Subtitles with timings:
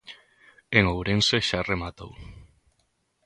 [0.77, 2.11] En Ourense xa rematou.